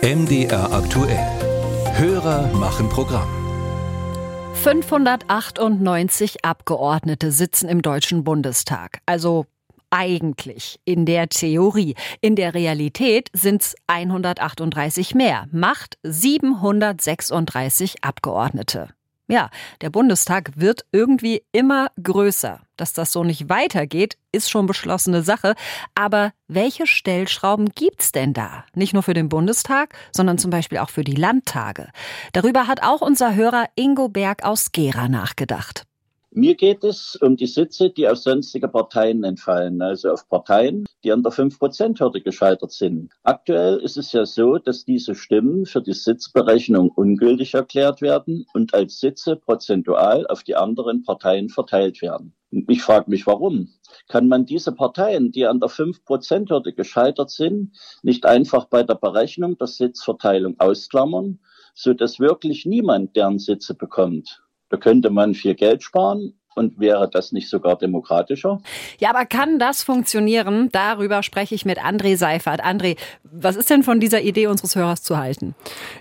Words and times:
MDR 0.00 0.72
aktuell. 0.72 1.26
Hörer 1.96 2.46
machen 2.54 2.88
Programm. 2.88 3.28
598 4.54 6.44
Abgeordnete 6.44 7.32
sitzen 7.32 7.68
im 7.68 7.82
Deutschen 7.82 8.22
Bundestag. 8.22 9.00
Also 9.06 9.46
eigentlich 9.90 10.78
in 10.84 11.04
der 11.04 11.28
Theorie. 11.28 11.96
In 12.20 12.36
der 12.36 12.54
Realität 12.54 13.28
sind 13.32 13.62
es 13.62 13.74
138 13.88 15.16
mehr, 15.16 15.48
macht 15.50 15.98
736 16.04 18.04
Abgeordnete. 18.04 18.90
Ja, 19.30 19.50
der 19.82 19.90
Bundestag 19.90 20.52
wird 20.56 20.86
irgendwie 20.90 21.42
immer 21.52 21.90
größer. 22.02 22.60
Dass 22.78 22.94
das 22.94 23.12
so 23.12 23.24
nicht 23.24 23.50
weitergeht, 23.50 24.16
ist 24.32 24.50
schon 24.50 24.66
beschlossene 24.66 25.22
Sache. 25.22 25.54
Aber 25.94 26.32
welche 26.46 26.86
Stellschrauben 26.86 27.68
gibt's 27.74 28.10
denn 28.10 28.32
da? 28.32 28.64
Nicht 28.74 28.94
nur 28.94 29.02
für 29.02 29.12
den 29.14 29.28
Bundestag, 29.28 29.94
sondern 30.12 30.38
zum 30.38 30.50
Beispiel 30.50 30.78
auch 30.78 30.90
für 30.90 31.04
die 31.04 31.14
Landtage. 31.14 31.90
Darüber 32.32 32.66
hat 32.66 32.82
auch 32.82 33.02
unser 33.02 33.34
Hörer 33.34 33.66
Ingo 33.74 34.08
Berg 34.08 34.44
aus 34.44 34.72
Gera 34.72 35.08
nachgedacht. 35.08 35.87
Mir 36.30 36.56
geht 36.56 36.84
es 36.84 37.16
um 37.16 37.36
die 37.36 37.46
Sitze, 37.46 37.88
die 37.88 38.06
auf 38.06 38.18
sonstige 38.18 38.68
Parteien 38.68 39.24
entfallen, 39.24 39.80
also 39.80 40.10
auf 40.10 40.28
Parteien, 40.28 40.84
die 41.02 41.10
an 41.10 41.22
der 41.22 41.32
5%-Hürde 41.32 42.20
gescheitert 42.20 42.70
sind. 42.70 43.10
Aktuell 43.22 43.78
ist 43.78 43.96
es 43.96 44.12
ja 44.12 44.26
so, 44.26 44.58
dass 44.58 44.84
diese 44.84 45.14
Stimmen 45.14 45.64
für 45.64 45.80
die 45.80 45.94
Sitzberechnung 45.94 46.90
ungültig 46.90 47.54
erklärt 47.54 48.02
werden 48.02 48.44
und 48.52 48.74
als 48.74 49.00
Sitze 49.00 49.36
prozentual 49.36 50.26
auf 50.26 50.42
die 50.42 50.54
anderen 50.54 51.02
Parteien 51.02 51.48
verteilt 51.48 52.02
werden. 52.02 52.34
Ich 52.50 52.82
frage 52.82 53.10
mich, 53.10 53.26
warum? 53.26 53.70
Kann 54.06 54.28
man 54.28 54.44
diese 54.44 54.72
Parteien, 54.72 55.32
die 55.32 55.46
an 55.46 55.60
der 55.60 55.70
5%-Hürde 55.70 56.74
gescheitert 56.74 57.30
sind, 57.30 57.74
nicht 58.02 58.26
einfach 58.26 58.66
bei 58.66 58.82
der 58.82 58.96
Berechnung 58.96 59.56
der 59.56 59.66
Sitzverteilung 59.66 60.56
ausklammern, 60.58 61.40
sodass 61.74 62.20
wirklich 62.20 62.66
niemand 62.66 63.16
deren 63.16 63.38
Sitze 63.38 63.74
bekommt? 63.74 64.42
Da 64.68 64.76
könnte 64.76 65.10
man 65.10 65.34
viel 65.34 65.54
Geld 65.54 65.82
sparen 65.82 66.38
und 66.58 66.78
wäre 66.78 67.08
das 67.08 67.32
nicht 67.32 67.48
sogar 67.48 67.76
demokratischer? 67.76 68.60
Ja, 68.98 69.10
aber 69.10 69.24
kann 69.24 69.58
das 69.58 69.82
funktionieren? 69.82 70.68
Darüber 70.72 71.22
spreche 71.22 71.54
ich 71.54 71.64
mit 71.64 71.78
André 71.78 72.16
Seifert. 72.16 72.64
André, 72.64 72.96
was 73.22 73.56
ist 73.56 73.70
denn 73.70 73.82
von 73.82 74.00
dieser 74.00 74.20
Idee 74.20 74.48
unseres 74.48 74.76
Hörers 74.76 75.02
zu 75.02 75.16
halten? 75.16 75.54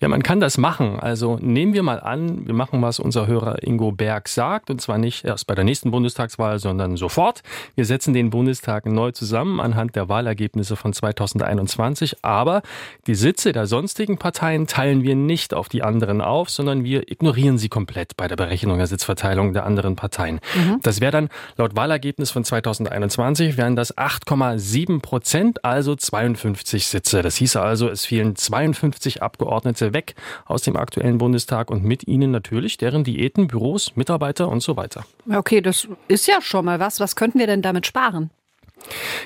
Ja, 0.00 0.08
man 0.08 0.22
kann 0.22 0.40
das 0.40 0.58
machen. 0.58 1.00
Also 1.00 1.38
nehmen 1.40 1.72
wir 1.72 1.82
mal 1.82 2.00
an, 2.00 2.46
wir 2.46 2.54
machen, 2.54 2.82
was 2.82 3.00
unser 3.00 3.26
Hörer 3.26 3.62
Ingo 3.66 3.92
Berg 3.92 4.28
sagt, 4.28 4.70
und 4.70 4.80
zwar 4.80 4.98
nicht 4.98 5.24
erst 5.24 5.46
bei 5.46 5.54
der 5.54 5.64
nächsten 5.64 5.90
Bundestagswahl, 5.90 6.58
sondern 6.58 6.96
sofort. 6.96 7.42
Wir 7.74 7.86
setzen 7.86 8.12
den 8.12 8.30
Bundestag 8.30 8.86
neu 8.86 9.12
zusammen 9.12 9.60
anhand 9.60 9.96
der 9.96 10.08
Wahlergebnisse 10.08 10.76
von 10.76 10.92
2021, 10.92 12.22
aber 12.22 12.62
die 13.06 13.14
Sitze 13.14 13.52
der 13.52 13.66
sonstigen 13.66 14.18
Parteien 14.18 14.66
teilen 14.66 15.02
wir 15.02 15.16
nicht 15.16 15.54
auf 15.54 15.70
die 15.70 15.82
anderen 15.82 16.20
auf, 16.20 16.50
sondern 16.50 16.84
wir 16.84 17.10
ignorieren 17.10 17.56
sie 17.56 17.70
komplett 17.70 18.16
bei 18.16 18.28
der 18.28 18.36
Berechnung 18.36 18.76
der 18.76 18.86
Sitzverteilung 18.86 19.54
der 19.54 19.64
anderen 19.64 19.96
Parteien. 19.96 20.40
Mhm. 20.54 20.80
Das 20.82 21.00
wäre 21.00 21.12
dann 21.12 21.28
laut 21.56 21.76
Wahlergebnis 21.76 22.30
von 22.30 22.44
2021 22.44 23.56
wären 23.56 23.76
das 23.76 23.96
8,7 23.96 25.00
Prozent, 25.00 25.64
also 25.64 25.94
52 25.96 26.86
Sitze. 26.86 27.22
Das 27.22 27.36
hieße 27.36 27.60
also, 27.60 27.88
es 27.88 28.04
fielen 28.06 28.36
52 28.36 29.22
Abgeordnete 29.22 29.94
weg 29.94 30.14
aus 30.46 30.62
dem 30.62 30.76
aktuellen 30.76 31.18
Bundestag 31.18 31.70
und 31.70 31.84
mit 31.84 32.06
ihnen 32.06 32.30
natürlich 32.30 32.76
deren 32.76 33.04
Diäten, 33.04 33.46
Büros, 33.46 33.96
Mitarbeiter 33.96 34.48
und 34.48 34.60
so 34.60 34.76
weiter. 34.76 35.04
Okay, 35.32 35.60
das 35.60 35.88
ist 36.08 36.26
ja 36.26 36.40
schon 36.40 36.64
mal 36.64 36.80
was. 36.80 37.00
Was 37.00 37.16
könnten 37.16 37.38
wir 37.38 37.46
denn 37.46 37.62
damit 37.62 37.86
sparen? 37.86 38.30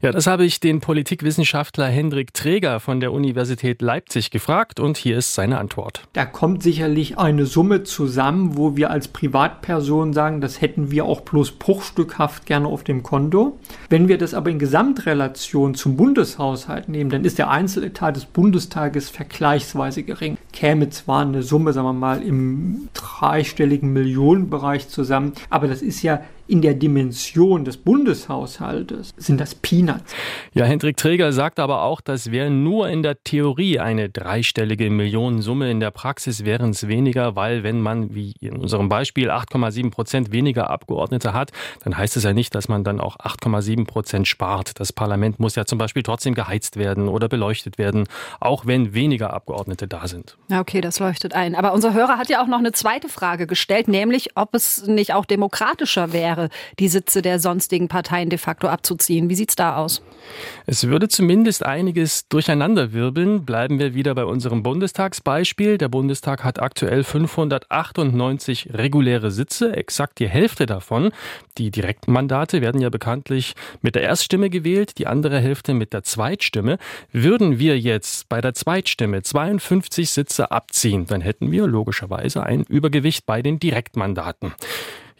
Ja, 0.00 0.10
das 0.10 0.26
habe 0.26 0.44
ich 0.44 0.60
den 0.60 0.80
Politikwissenschaftler 0.80 1.86
Hendrik 1.86 2.34
Träger 2.34 2.80
von 2.80 3.00
der 3.00 3.12
Universität 3.12 3.82
Leipzig 3.82 4.30
gefragt 4.30 4.80
und 4.80 4.96
hier 4.96 5.18
ist 5.18 5.34
seine 5.34 5.58
Antwort. 5.58 6.02
Da 6.12 6.24
kommt 6.24 6.62
sicherlich 6.62 7.18
eine 7.18 7.46
Summe 7.46 7.82
zusammen, 7.84 8.56
wo 8.56 8.76
wir 8.76 8.90
als 8.90 9.08
Privatperson 9.08 10.12
sagen, 10.12 10.40
das 10.40 10.60
hätten 10.60 10.90
wir 10.90 11.04
auch 11.04 11.20
bloß 11.20 11.52
bruchstückhaft 11.52 12.46
gerne 12.46 12.66
auf 12.66 12.84
dem 12.84 13.02
Konto. 13.02 13.58
Wenn 13.88 14.08
wir 14.08 14.18
das 14.18 14.34
aber 14.34 14.50
in 14.50 14.58
Gesamtrelation 14.58 15.74
zum 15.74 15.96
Bundeshaushalt 15.96 16.88
nehmen, 16.88 17.10
dann 17.10 17.24
ist 17.24 17.38
der 17.38 17.50
Einzeletat 17.50 18.16
des 18.16 18.24
Bundestages 18.24 19.10
vergleichsweise 19.10 20.02
gering. 20.02 20.38
Käme 20.52 20.90
zwar 20.90 21.22
eine 21.22 21.42
Summe, 21.42 21.72
sagen 21.72 21.86
wir 21.86 21.92
mal, 21.92 22.22
im 22.22 22.88
dreistelligen 22.94 23.92
Millionenbereich 23.92 24.88
zusammen, 24.88 25.32
aber 25.50 25.68
das 25.68 25.82
ist 25.82 26.02
ja 26.02 26.22
in 26.52 26.60
der 26.60 26.74
Dimension 26.74 27.64
des 27.64 27.78
Bundeshaushaltes 27.78 29.14
sind 29.16 29.40
das 29.40 29.54
Peanuts. 29.54 30.14
Ja, 30.52 30.66
Hendrik 30.66 30.98
Träger 30.98 31.32
sagt 31.32 31.58
aber 31.58 31.80
auch, 31.80 32.02
das 32.02 32.30
wäre 32.30 32.50
nur 32.50 32.90
in 32.90 33.02
der 33.02 33.24
Theorie 33.24 33.78
eine 33.78 34.10
dreistellige 34.10 34.90
Millionensumme. 34.90 35.70
In 35.70 35.80
der 35.80 35.90
Praxis 35.90 36.44
wären 36.44 36.72
es 36.72 36.88
weniger, 36.88 37.36
weil 37.36 37.62
wenn 37.62 37.80
man, 37.80 38.14
wie 38.14 38.34
in 38.40 38.58
unserem 38.58 38.90
Beispiel, 38.90 39.30
8,7 39.30 39.90
Prozent 39.90 40.30
weniger 40.30 40.68
Abgeordnete 40.68 41.32
hat, 41.32 41.52
dann 41.84 41.96
heißt 41.96 42.18
es 42.18 42.24
ja 42.24 42.34
nicht, 42.34 42.54
dass 42.54 42.68
man 42.68 42.84
dann 42.84 43.00
auch 43.00 43.16
8,7 43.16 43.86
Prozent 43.86 44.28
spart. 44.28 44.78
Das 44.78 44.92
Parlament 44.92 45.40
muss 45.40 45.54
ja 45.54 45.64
zum 45.64 45.78
Beispiel 45.78 46.02
trotzdem 46.02 46.34
geheizt 46.34 46.76
werden 46.76 47.08
oder 47.08 47.30
beleuchtet 47.30 47.78
werden, 47.78 48.06
auch 48.40 48.66
wenn 48.66 48.92
weniger 48.92 49.32
Abgeordnete 49.32 49.88
da 49.88 50.06
sind. 50.06 50.36
Okay, 50.54 50.82
das 50.82 50.98
leuchtet 50.98 51.32
ein. 51.32 51.54
Aber 51.54 51.72
unser 51.72 51.94
Hörer 51.94 52.18
hat 52.18 52.28
ja 52.28 52.42
auch 52.42 52.46
noch 52.46 52.58
eine 52.58 52.72
zweite 52.72 53.08
Frage 53.08 53.46
gestellt, 53.46 53.88
nämlich 53.88 54.36
ob 54.36 54.54
es 54.54 54.86
nicht 54.86 55.14
auch 55.14 55.24
demokratischer 55.24 56.12
wäre, 56.12 56.41
wäre, 56.42 56.48
die 56.78 56.88
Sitze 56.88 57.22
der 57.22 57.38
sonstigen 57.38 57.88
Parteien 57.88 58.28
de 58.28 58.38
facto 58.38 58.68
abzuziehen. 58.68 59.28
Wie 59.28 59.34
sieht 59.34 59.50
es 59.50 59.56
da 59.56 59.76
aus? 59.76 60.02
Es 60.66 60.86
würde 60.86 61.08
zumindest 61.08 61.64
einiges 61.64 62.28
durcheinanderwirbeln. 62.28 63.44
Bleiben 63.44 63.78
wir 63.78 63.94
wieder 63.94 64.14
bei 64.14 64.24
unserem 64.24 64.62
Bundestagsbeispiel. 64.62 65.78
Der 65.78 65.88
Bundestag 65.88 66.44
hat 66.44 66.60
aktuell 66.60 67.04
598 67.04 68.70
reguläre 68.72 69.30
Sitze, 69.30 69.76
exakt 69.76 70.18
die 70.18 70.28
Hälfte 70.28 70.66
davon. 70.66 71.10
Die 71.58 71.70
Direktmandate 71.70 72.60
werden 72.60 72.80
ja 72.80 72.90
bekanntlich 72.90 73.54
mit 73.80 73.94
der 73.94 74.02
Erststimme 74.02 74.50
gewählt, 74.50 74.98
die 74.98 75.06
andere 75.06 75.40
Hälfte 75.40 75.74
mit 75.74 75.92
der 75.92 76.02
Zweitstimme. 76.02 76.78
Würden 77.12 77.58
wir 77.58 77.78
jetzt 77.78 78.28
bei 78.28 78.40
der 78.40 78.54
Zweitstimme 78.54 79.22
52 79.22 80.10
Sitze 80.10 80.50
abziehen, 80.50 81.06
dann 81.06 81.20
hätten 81.20 81.50
wir 81.50 81.66
logischerweise 81.66 82.44
ein 82.44 82.64
Übergewicht 82.64 83.26
bei 83.26 83.42
den 83.42 83.58
Direktmandaten. 83.58 84.52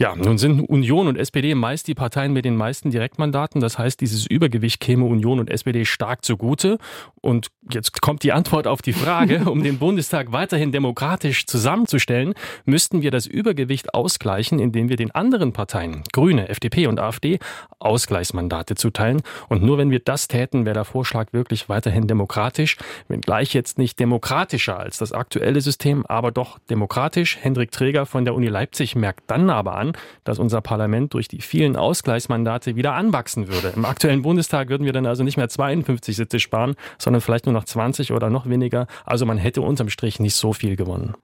Ja, 0.00 0.16
nun 0.16 0.38
sind 0.38 0.62
Union 0.62 1.08
und 1.08 1.18
SPD 1.18 1.54
meist 1.54 1.86
die 1.86 1.94
Parteien 1.94 2.32
mit 2.32 2.46
den 2.46 2.56
meisten 2.56 2.90
Direktmandaten. 2.90 3.60
Das 3.60 3.78
heißt, 3.78 4.00
dieses 4.00 4.26
Übergewicht 4.26 4.80
käme 4.80 5.04
Union 5.04 5.38
und 5.38 5.50
SPD 5.50 5.84
stark 5.84 6.24
zugute. 6.24 6.78
Und 7.20 7.48
jetzt 7.70 8.00
kommt 8.00 8.22
die 8.22 8.32
Antwort 8.32 8.66
auf 8.66 8.80
die 8.80 8.94
Frage, 8.94 9.44
um 9.50 9.62
den 9.62 9.78
Bundestag 9.78 10.32
weiterhin 10.32 10.72
demokratisch 10.72 11.44
zusammenzustellen, 11.44 12.32
müssten 12.64 13.02
wir 13.02 13.10
das 13.10 13.26
Übergewicht 13.26 13.92
ausgleichen, 13.92 14.58
indem 14.58 14.88
wir 14.88 14.96
den 14.96 15.10
anderen 15.10 15.52
Parteien, 15.52 16.02
Grüne, 16.14 16.48
FDP 16.48 16.86
und 16.86 16.98
AfD, 16.98 17.38
Ausgleichsmandate 17.78 18.76
zuteilen. 18.76 19.20
Und 19.50 19.62
nur 19.62 19.76
wenn 19.76 19.90
wir 19.90 20.00
das 20.00 20.28
täten, 20.28 20.64
wäre 20.64 20.72
der 20.72 20.84
Vorschlag 20.86 21.34
wirklich 21.34 21.68
weiterhin 21.68 22.06
demokratisch, 22.06 22.78
wenngleich 23.08 23.52
jetzt 23.52 23.76
nicht 23.76 24.00
demokratischer 24.00 24.80
als 24.80 24.96
das 24.96 25.12
aktuelle 25.12 25.60
System, 25.60 26.06
aber 26.06 26.30
doch 26.30 26.58
demokratisch. 26.70 27.36
Hendrik 27.38 27.70
Träger 27.70 28.06
von 28.06 28.24
der 28.24 28.34
Uni 28.34 28.46
Leipzig 28.46 28.96
merkt 28.96 29.24
dann 29.30 29.50
aber 29.50 29.76
an, 29.76 29.89
daran, 29.90 30.20
dass 30.24 30.38
unser 30.38 30.60
Parlament 30.60 31.14
durch 31.14 31.28
die 31.28 31.40
vielen 31.40 31.76
Ausgleichsmandate 31.76 32.76
wieder 32.76 32.94
anwachsen 32.94 33.48
würde. 33.48 33.72
Im 33.74 33.84
aktuellen 33.84 34.22
Bundestag 34.22 34.68
würden 34.68 34.84
wir 34.84 34.92
dann 34.92 35.06
also 35.06 35.24
nicht 35.24 35.36
mehr 35.36 35.48
52 35.48 36.16
Sitze 36.16 36.40
sparen, 36.40 36.74
sondern 36.98 37.20
vielleicht 37.20 37.46
nur 37.46 37.52
noch 37.52 37.64
20 37.64 38.12
oder 38.12 38.30
noch 38.30 38.48
weniger. 38.48 38.86
Also 39.04 39.26
man 39.26 39.38
hätte 39.38 39.62
unterm 39.62 39.88
Strich 39.88 40.20
nicht 40.20 40.34
so 40.34 40.52
viel 40.52 40.76
gewonnen. 40.76 41.14